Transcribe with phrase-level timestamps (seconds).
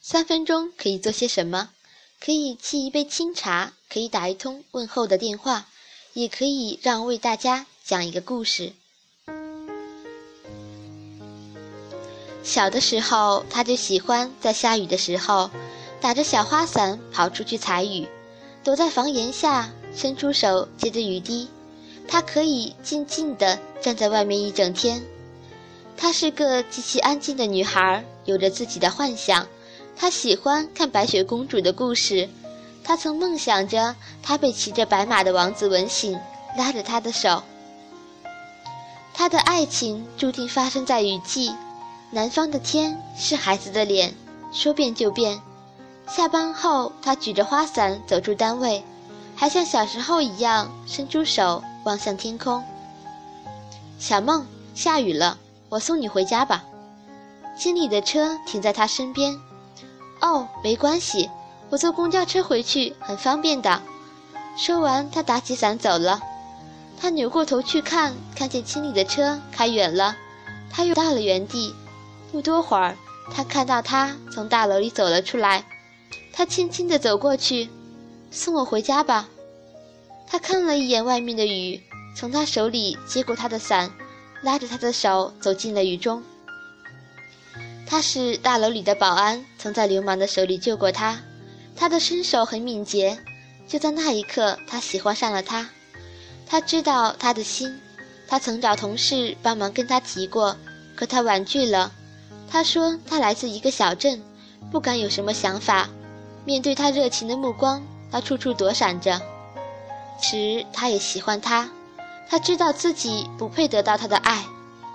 [0.00, 1.70] 三分钟可以做些什么？
[2.20, 5.66] 可以沏一杯清茶，可以打一通问候的电话，
[6.14, 8.72] 也可以让为大家讲一个故事。
[12.42, 15.50] 小的时候，他就喜欢在下雨的时候，
[16.00, 18.08] 打着小花伞跑出去采雨，
[18.64, 21.48] 躲在房檐下，伸出手接着雨滴。
[22.06, 25.02] 他可以静静地站在外面一整天。
[25.94, 29.46] 她是个极其安静的女孩，有着自己的幻想。
[29.98, 32.28] 她喜欢看白雪公主的故事。
[32.84, 36.18] 她曾梦想着，她被骑着白马的王子吻醒，
[36.56, 37.42] 拉着他的手。
[39.12, 41.52] 她的爱情注定发生在雨季。
[42.10, 44.14] 南方的天是孩子的脸，
[44.52, 45.38] 说变就变。
[46.08, 48.82] 下班后，他举着花伞走出单位，
[49.36, 52.64] 还像小时候一样伸出手望向天空。
[53.98, 55.36] 小梦，下雨了，
[55.68, 56.64] 我送你回家吧。
[57.58, 59.38] 经理的车停在他身边。
[60.20, 61.28] 哦，没关系，
[61.70, 63.80] 我坐公交车回去很方便的。
[64.56, 66.20] 说完，他打起伞走了。
[67.00, 70.16] 他扭过头去看，看见清理的车开远了，
[70.70, 71.72] 他又到了原地。
[72.32, 72.96] 不多会儿，
[73.32, 75.64] 他看到他从大楼里走了出来，
[76.32, 77.70] 他轻轻地走过去，
[78.30, 79.28] 送我回家吧。
[80.26, 81.80] 他看了一眼外面的雨，
[82.16, 83.90] 从他手里接过他的伞，
[84.42, 86.22] 拉着他的手走进了雨中。
[87.90, 91.18] 他是大楼里的保安，曾在流氓的手里救过他，
[91.74, 93.18] 他的身手很敏捷。
[93.66, 95.66] 就在那一刻，他喜欢上了他。
[96.46, 97.80] 他知道他的心，
[98.26, 100.54] 他曾找同事帮忙跟他提过，
[100.94, 101.90] 可他婉拒了。
[102.50, 104.22] 他说：“他来自一个小镇，
[104.70, 105.88] 不敢有什么想法。
[106.44, 109.18] 面对他热情的目光，他处处躲闪着。
[110.20, 111.70] 时，他也喜欢他。
[112.28, 114.44] 他知道自己不配得到他的爱。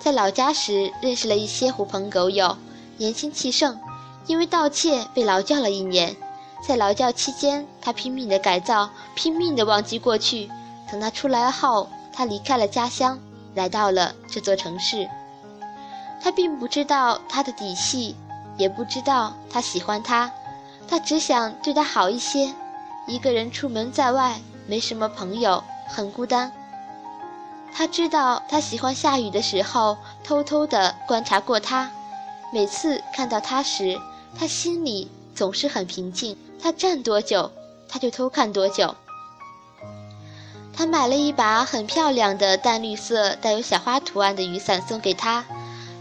[0.00, 2.56] 在老家时，认识了一些狐朋狗友，
[3.00, 3.80] 年轻气盛。
[4.26, 6.14] 因为盗窃被劳教了一年。
[6.62, 10.50] 在劳教期间，他拼命的改造，拼命的忘记过去。
[10.92, 13.18] 等他出来后，他离开了家乡，
[13.54, 15.08] 来到了这座城市。”
[16.22, 18.14] 他并不知道他的底细，
[18.58, 20.30] 也不知道他喜欢他，
[20.86, 22.52] 他只想对他好一些。
[23.06, 26.52] 一个人出门在外，没什么朋友，很孤单。
[27.74, 31.90] 他知道他喜欢下雨的时候，偷偷地观察过他。
[32.52, 33.98] 每次看到他时，
[34.38, 36.36] 他心里总是很平静。
[36.62, 37.50] 他站多久，
[37.88, 38.94] 他就偷看多久。
[40.72, 45.44] 他买了一把很漂亮的淡绿色、带有小花图案的雨伞送给他。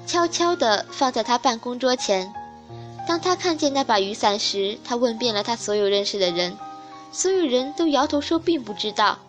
[0.08, 2.34] 悄悄地放在他办公桌前。
[3.08, 6.58] 当他看见那把雨伞时，他问遍了他所有认识的人，
[7.12, 9.20] 所有人都摇头说并不知道。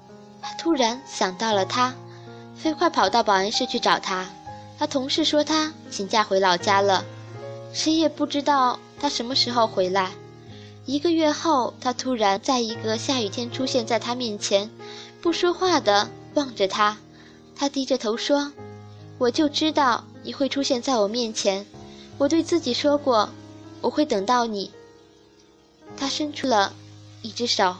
[0.40, 1.94] 他突然想到了他，
[2.56, 4.26] 飞快跑到保安室去找他。
[4.80, 7.04] 他同事说他请假回老家了，
[7.70, 10.12] 谁也不知道他什么时候回来。
[10.86, 14.70] 一个月后，他突然在一个下雨天出现在他面前，
[15.20, 16.96] 不说话的望着他。
[17.54, 18.50] 他低着头说
[19.18, 21.66] ：“我就知道。”你会出现在我面前，
[22.16, 23.28] 我对自己说过，
[23.82, 24.70] 我会等到你。
[25.94, 26.72] 他伸出了
[27.20, 27.76] 一只手。